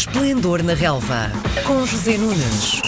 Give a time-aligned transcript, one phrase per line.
[0.00, 1.30] Esplendor na Relva,
[1.66, 2.80] com José Nunes.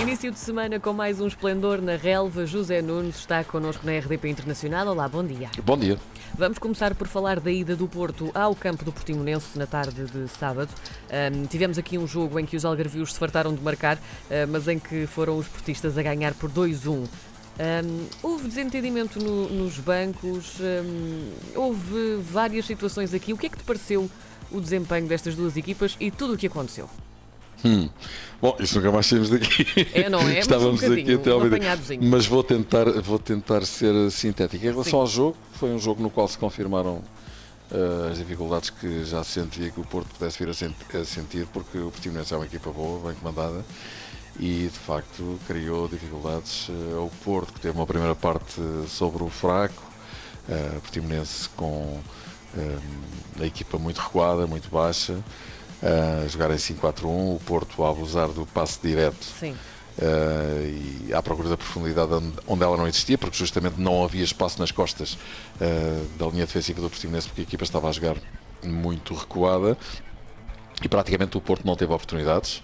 [0.00, 2.46] Início de semana com mais um Esplendor na Relva.
[2.46, 4.88] José Nunes está connosco na RDP Internacional.
[4.88, 5.50] Olá, bom dia.
[5.62, 5.98] Bom dia.
[6.34, 10.28] Vamos começar por falar da ida do Porto ao campo do Portimonense na tarde de
[10.28, 10.70] sábado.
[11.12, 14.00] Um, tivemos aqui um jogo em que os algarvios se fartaram de marcar, uh,
[14.48, 16.88] mas em que foram os portistas a ganhar por 2-1.
[16.90, 17.06] Um,
[18.22, 23.34] houve desentendimento no, nos bancos, um, houve várias situações aqui.
[23.34, 24.08] O que é que te pareceu
[24.50, 26.88] o desempenho destas duas equipas e tudo o que aconteceu?
[27.64, 27.88] Hum.
[28.40, 29.66] Bom, isso nunca mais saímos daqui.
[29.92, 30.38] É, não é?
[30.40, 32.02] Estávamos um aqui até um ao apanhadozinho.
[32.02, 34.64] Mas vou tentar, vou tentar ser sintético.
[34.64, 34.96] Em relação Sim.
[35.00, 37.02] ao jogo, foi um jogo no qual se confirmaram
[37.70, 41.04] eh, as dificuldades que já se sentia que o Porto pudesse vir a, sent- a
[41.04, 43.62] sentir, porque o Portimonense é uma equipa boa, bem comandada,
[44.38, 48.58] e de facto criou dificuldades eh, ao Porto, que teve uma primeira parte
[48.88, 49.82] sobre o fraco,
[50.76, 52.00] o Portimonense com
[53.40, 55.18] a equipa muito recuada, muito baixa,
[55.82, 59.56] a jogar em 5-4-1, o Porto a abusar do passe direto Sim.
[60.00, 62.12] eh, e à procura da profundidade
[62.46, 65.16] onde, ela não existia, porque justamente não havia espaço nas costas
[65.60, 68.16] eh, da linha defensiva do Portimonense, porque a equipa estava a jogar
[68.62, 69.76] muito recuada
[70.82, 72.62] e praticamente o Porto não teve oportunidades.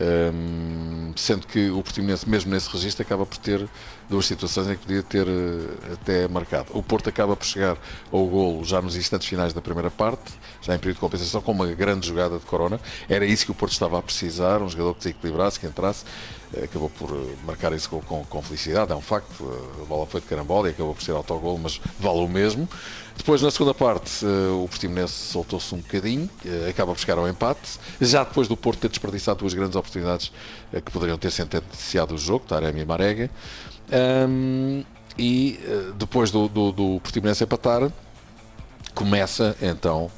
[0.00, 3.68] Ehm, sendo que o Portimonense, mesmo nesse registro, acaba por ter
[4.08, 6.68] duas situações em que podia ter eh, até marcado.
[6.72, 7.76] O Porto acaba por chegar
[8.12, 10.32] ao golo já nos instantes finais da primeira parte,
[10.62, 12.80] já em período de compensação, com uma grande jogada de Corona.
[13.08, 16.04] Era isso que o Porto estava a precisar, um jogador que desequilibrasse, que entrasse.
[16.54, 19.44] Eh, Acabou por eh, marcar esse gol com, com felicidade, é um facto.
[19.78, 22.68] eh, A bola foi de carambola e acabou por ser autogol, mas vale o mesmo.
[23.16, 26.30] Depois, na segunda parte, o Portimonense soltou-se um bocadinho,
[26.70, 27.80] acaba por chegar ao empate.
[28.00, 30.30] Já depois do Porto ter desperdiçado duas grandes oportunidades
[30.70, 33.28] que poderiam ter sentenciado o jogo, Taremi e Marega.
[33.90, 34.84] Ahm,
[35.18, 35.58] e
[35.96, 37.90] depois do, do, do Portimonense empatar,
[38.94, 40.08] começa então,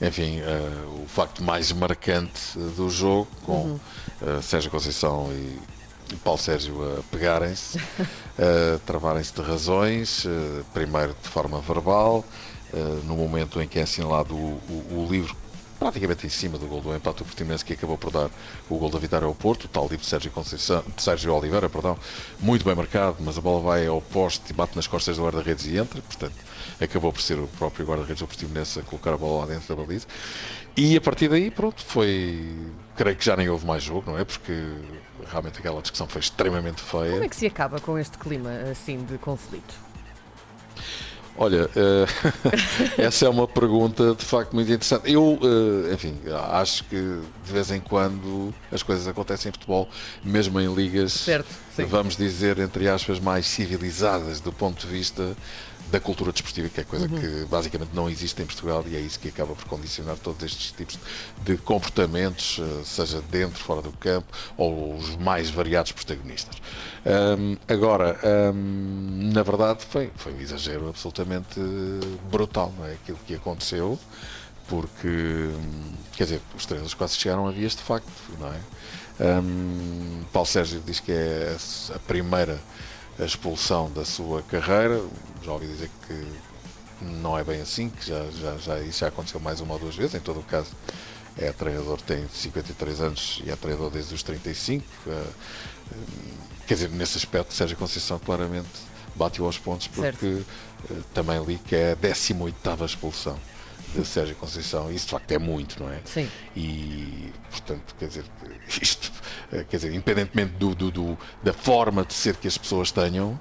[0.00, 3.78] enfim, eh, o facto mais marcante do jogo, com
[4.22, 5.58] eh, Sérgio Conceição e
[6.12, 7.78] e Paulo Sérgio a pegarem-se,
[8.38, 12.24] a travarem-se de razões, eh, primeiro de forma verbal,
[12.72, 15.36] eh, no momento em que é assinalado o, o- o livro
[15.78, 18.30] praticamente em cima do gol do empate do Portimonense que acabou por dar
[18.68, 21.98] o gol da vitória ao Porto, o tal de Sérgio, Conceição, de Sérgio Oliveira, perdão,
[22.40, 25.66] muito bem marcado, mas a bola vai ao poste e bate nas costas do guarda-redes
[25.66, 26.34] e entra, portanto
[26.80, 29.82] acabou por ser o próprio guarda-redes do Portimonense a colocar a bola lá dentro da
[29.82, 30.06] baliza.
[30.76, 32.54] E a partir daí, pronto, foi.
[32.96, 34.24] Creio que já nem houve mais jogo, não é?
[34.24, 34.52] Porque
[35.26, 37.12] realmente aquela discussão foi extremamente feia.
[37.12, 39.74] Como é que se acaba com este clima assim de conflito?
[41.38, 42.06] Olha, eh,
[42.98, 45.10] essa é uma pergunta de facto muito interessante.
[45.10, 46.18] Eu, eh, enfim,
[46.50, 49.88] acho que de vez em quando as coisas acontecem em futebol,
[50.24, 51.48] mesmo em ligas, Certo,
[51.88, 55.36] vamos dizer, entre aspas, mais civilizadas do ponto de vista
[55.90, 57.18] da cultura desportiva, que é coisa Uhum.
[57.20, 60.72] que basicamente não existe em Portugal e é isso que acaba por condicionar todos estes
[60.72, 60.98] tipos
[61.38, 64.26] de comportamentos, eh, seja dentro, fora do campo,
[64.56, 66.56] ou os mais variados protagonistas.
[67.04, 71.60] Ahm, agora, ahm, na verdade, foi, foi um exagero absolutamente
[72.30, 72.94] brutal, não é?
[72.94, 73.98] Aquilo que aconteceu,
[74.66, 75.50] porque,
[76.16, 78.60] quer dizer, os treinadores quase chegaram a vias de facto, não é?
[79.40, 81.56] Hum, Paulo Sérgio diz que é
[81.94, 81.98] a
[83.18, 85.02] a expulsão da sua carreira.
[85.42, 86.26] Já ouvi dizer que
[87.00, 89.96] não é bem assim, que já, já, já, isso já aconteceu mais uma ou duas
[89.96, 90.14] vezes.
[90.14, 90.70] Em todo o caso,
[91.38, 94.84] é treinador, tem 53 anos e é treinador desde os 35.
[95.06, 95.24] eh,
[96.66, 98.68] quer dizer, nesse aspecto, Sérgio Conceição claramente
[99.14, 100.42] bateu aos pontos, porque
[100.90, 103.38] eh, também li que é a 18 expulsão
[104.02, 104.90] de Sérgio Conceição.
[104.92, 106.00] Isso de facto é muito, não é?
[106.04, 106.28] Sim.
[106.54, 108.24] E, portanto, quer dizer,
[108.80, 109.12] isto,
[109.52, 113.38] eh, quer dizer, independentemente do, do- do- da forma de ser que as pessoas tenham,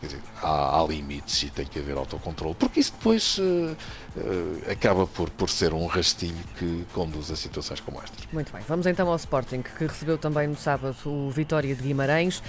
[0.00, 3.74] quer dizer, há, há limites e tem que haver autocontrole, porque isso depois eh,
[4.66, 8.26] eh, acaba por, por ser um rastilho que conduz a situações como estas.
[8.32, 12.42] Muito bem, vamos então ao Sporting, que recebeu também no sábado o Vitória de Guimarães.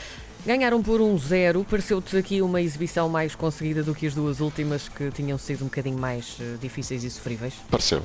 [0.45, 1.65] Ganharam por 1-0.
[1.65, 5.67] Pareceu-te aqui uma exibição mais conseguida do que as duas últimas, que tinham sido um
[5.67, 7.55] bocadinho mais eh, difíceis e sofríveis?
[7.71, 8.03] Pareceu.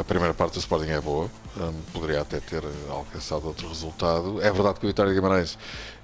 [0.00, 4.42] A primeira parte do Sporting é boa, hum, poderia até ter eh, alcançado outro resultado.
[4.42, 5.56] É verdade que o Vitória de Guimarães,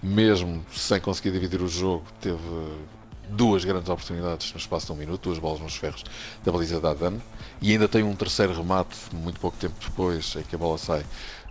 [0.03, 2.39] mesmo sem conseguir dividir o jogo, teve
[3.31, 6.05] duas grandes oportunidades no espaço de um minuto, duas bolas nos ferros
[6.45, 7.19] da baliza da Adan,
[7.61, 11.01] e ainda tem um terceiro remate, muito pouco tempo depois, em que a bola sai
[11.01, 11.05] eh,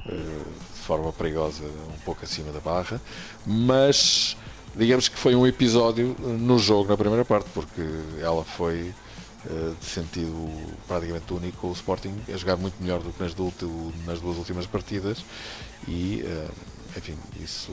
[0.06, 3.01] de forma perigosa, um pouco acima da barra,
[3.46, 4.36] mas
[4.75, 7.81] digamos que foi um episódio eh, no jogo na primeira parte, porque
[8.22, 8.94] ela foi
[9.46, 10.50] eh, de sentido
[10.88, 13.54] praticamente único, o Sporting a jogar muito melhor do que nas, do-
[14.06, 15.24] nas duas últimas partidas
[15.88, 16.48] e, eh,
[16.98, 17.72] enfim, isso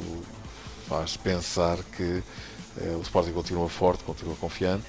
[0.88, 2.23] faz pensar que
[2.78, 4.84] eh, o Sporting continua forte, continua confiante,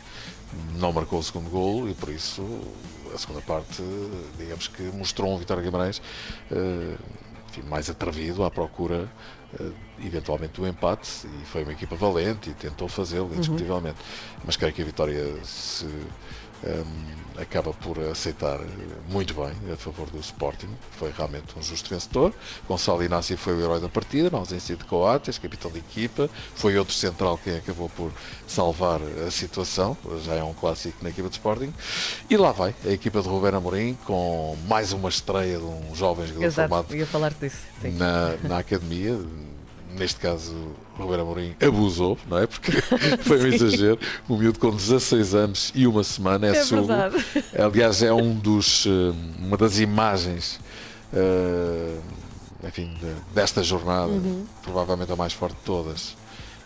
[0.77, 2.43] não marcou o segundo golo e por isso
[3.13, 3.81] a segunda parte,
[4.37, 6.01] digamos que mostrou um Vitória Guimarães
[7.63, 9.09] mais atrevido à procura
[10.03, 13.97] eventualmente do empate e foi uma equipa valente e tentou fazê-lo indiscutivelmente.
[13.99, 14.41] Uhum.
[14.45, 15.87] Mas creio que a Vitória se
[16.63, 18.59] um, acaba por aceitar
[19.09, 20.69] muito bem a favor do Sporting.
[20.91, 22.33] Foi realmente um justo vencedor.
[22.67, 26.29] Gonçalo Inácio foi o herói da partida, na ausência de Coates, capitão de equipa.
[26.55, 28.11] Foi outro central quem acabou por
[28.47, 29.95] salvar a situação.
[30.25, 31.73] Já é um clássico na equipa de Sporting.
[32.29, 36.25] E lá vai a equipa de Ruben Amorim com mais uma estreia de um jovem
[36.25, 39.19] jogador Exato, formado ia falar disso, na, na academia
[39.97, 40.55] neste caso
[40.97, 42.47] Roberto Amorim abusou, não é?
[42.47, 42.71] Porque
[43.23, 43.99] foi um exagero.
[44.29, 46.87] Um miúdo com 16 anos e uma semana é, é sugo.
[46.87, 47.25] Verdade.
[47.57, 50.59] Aliás, é um dos, eh, uma das imagens
[51.13, 52.01] uh,
[52.65, 52.95] enfim,
[53.33, 54.45] desta jornada, uhum.
[54.63, 56.15] provavelmente a mais forte de todas.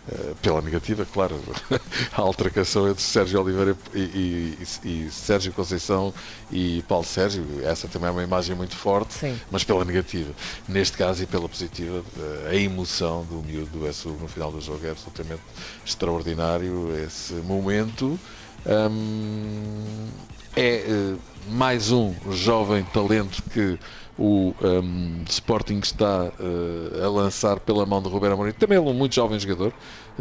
[0.09, 1.39] Eh, pela negativa, claro,
[2.11, 6.11] a altercação entre Sérgio Oliveira e, e, e, Sérgio Conceição
[6.51, 9.39] e Paulo Sérgio, essa também é uma imagem muito forte, Sim.
[9.51, 10.33] mas pela negativa.
[10.67, 14.59] Neste caso e pela positiva, eh, a emoção do miúdo do SU no final do
[14.59, 15.43] jogo é absolutamente
[15.85, 16.97] extraordinário.
[17.05, 18.19] Esse momento
[18.65, 20.07] hum,
[20.55, 21.19] é uh,
[21.51, 23.79] mais um jovem talento que
[24.17, 28.51] o um, Sporting está uh, a lançar pela mão de Roberto Amorim.
[28.51, 29.73] Também é um muito jovem jogador,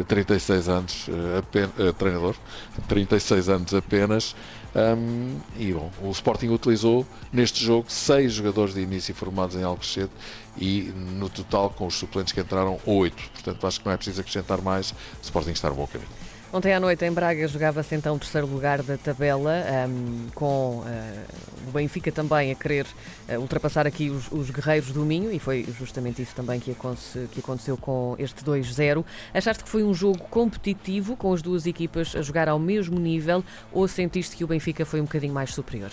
[0.07, 2.35] 36 anos, uh, apenas, uh, treinador,
[2.87, 4.35] 36 anos apenas.
[4.73, 10.13] Um, e bom, o Sporting utilizou neste jogo seis jogadores de início formados em Alcochete
[10.57, 13.21] e no total com os suplentes que entraram oito.
[13.33, 14.91] Portanto, acho que não é preciso acrescentar mais.
[14.91, 16.30] O Sporting está no bom caminho.
[16.53, 20.85] Ontem à noite em Braga jogava-se então o terceiro lugar da tabela, um, com uh,
[21.69, 22.85] o Benfica também a querer
[23.29, 27.01] uh, ultrapassar aqui os, os, guerreiros do Minho, e foi justamente isso também que, aconte,
[27.31, 29.05] que aconteceu com este 2-0.
[29.33, 33.41] Achaste que foi um jogo competitivo, com as duas equipas a jogar ao mesmo nível,
[33.71, 35.91] ou sentiste que o Benfica foi um bocadinho mais superior?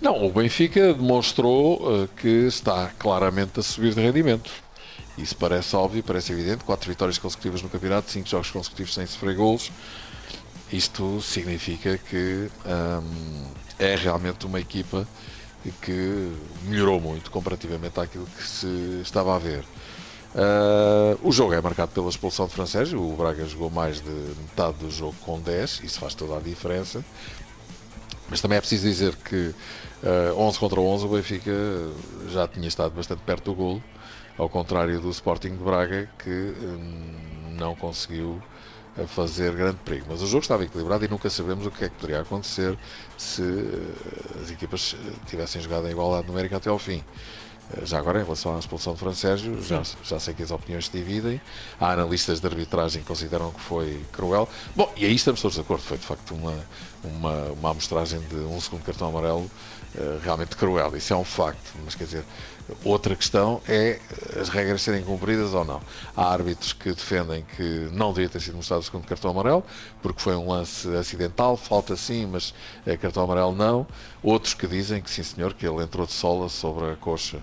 [0.00, 4.50] Não, o Benfica demonstrou uh, que está claramente a subir de rendimento.
[5.22, 6.64] Isso parece óbvio, parece evidente.
[6.64, 9.70] Quatro vitórias consecutivas no campeonato, cinco jogos consecutivos sem sofrer golos.
[10.72, 13.44] Isto significa que hum,
[13.78, 15.06] é realmente uma equipa
[15.82, 16.32] que
[16.64, 19.64] melhorou muito comparativamente àquilo que se estava a ver.
[20.32, 23.02] Uh, o jogo é marcado pela expulsão de Francésio.
[23.02, 27.04] O Braga jogou mais de metade do jogo com 10, isso faz toda a diferença.
[28.30, 29.48] Mas também é preciso dizer que
[30.04, 31.50] uh, ah, 11 contra 11 o Benfica
[32.28, 33.82] já tinha estado bastante perto do golo
[34.38, 38.40] ao contrário do Sporting de Braga, que hum, não conseguiu
[38.96, 40.06] eh, fazer grande perigo.
[40.08, 42.76] Mas o jogo estava equilibrado e nunca sabemos o que é que poderia acontecer
[43.18, 47.04] se eh, as equipas eh, tivessem jogado em igualdade numérica até ao fim.
[47.84, 50.86] Já agora, em relação à expulsão de Fran Sérgio, já, já sei que as opiniões
[50.86, 51.40] se dividem.
[51.78, 54.48] Há analistas de arbitragem que consideram que foi cruel.
[54.74, 55.82] Bom, e aí estamos todos de acordo.
[55.82, 56.54] Foi de facto uma,
[57.04, 59.42] uma, uma amostragem de um segundo cartão amarelo
[59.94, 60.96] uh, realmente cruel.
[60.96, 61.72] Isso é um facto.
[61.84, 62.24] Mas quer dizer,
[62.84, 63.98] Outra questão é
[64.38, 65.80] as regras serem cumpridas ou não.
[66.16, 69.64] Há árbitros que defendem que não devia ter sido mostrado o segundo cartão amarelo,
[70.02, 72.54] porque foi um lance acidental, falta sim, mas
[72.86, 73.86] é cartão amarelo não.
[74.22, 77.40] Outros que dizem que sim senhor, que ele entrou de sola sobre a coxa,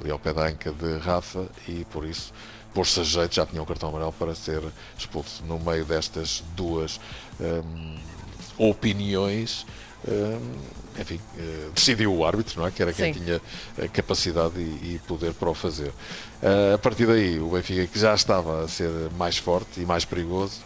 [0.00, 2.32] ali ao pé da anca de Rafa, e por isso
[2.72, 4.62] pôs-se jeito, já tinha um cartão amarelo para ser
[4.96, 5.42] expulso.
[5.44, 7.00] No meio destas duas
[7.40, 7.96] hum,
[8.58, 9.64] opiniões,
[11.00, 12.70] enfim, eh, decidiu o árbitro, não é?
[12.70, 13.20] Que era quem Sim.
[13.20, 13.40] tinha
[13.92, 15.92] capacidade e, poder para o fazer.
[16.42, 20.04] Eh, a partir daí, o Benfica, que já estava a ser mais forte e mais
[20.04, 20.60] perigoso,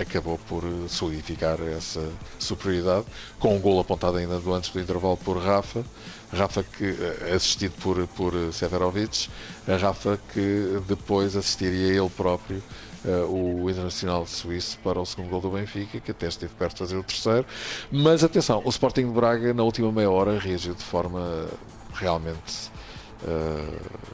[0.00, 2.08] acabou por solidificar essa
[2.38, 3.04] superioridade
[3.38, 5.84] com um gol apontado ainda do antes do intervalo por Rafa
[6.32, 9.28] Rafa que eh, assistido por, por Severovic
[9.68, 12.62] a Rafa que depois assistiria ele próprio
[13.04, 16.78] uh, o Internacional Suíço para o segundo gol do Benfica, que até esteve perto de
[16.78, 17.46] fazer o terceiro.
[17.90, 21.46] Mas atenção, o Sporting de Braga na última meia hora reagiu de forma
[21.94, 22.70] realmente
[23.22, 24.04] uh,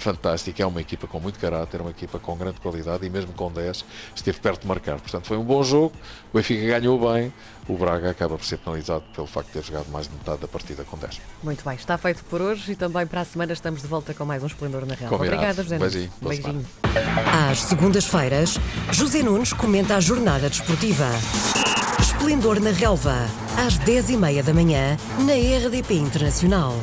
[0.00, 0.62] fantástica.
[0.62, 3.84] É uma equipa com muito caráter, uma equipa com grande qualidade e mesmo com 10
[4.14, 5.00] esteve perto de marcar.
[5.00, 5.92] Portanto, foi um bom jogo.
[6.32, 7.32] O Benfica ganhou bem.
[7.68, 10.48] O Braga acaba por ser penalizado pelo facto de ter jogado mais de metade da
[10.48, 11.20] partida com 10.
[11.42, 14.24] Muito bem, está feito por hoje e também para a semana estamos de volta com
[14.24, 15.12] mais um Esplendor na Real.
[15.12, 16.12] Obrigada, José Beijinho.
[16.20, 16.66] Beijinho.
[17.50, 18.58] Às segundas-feiras,
[18.90, 21.06] José Nunes comenta a jornada desportiva.
[22.00, 23.26] Esplendor na Relva,
[23.56, 26.74] às 10h30 da manhã, na RDP Internacional.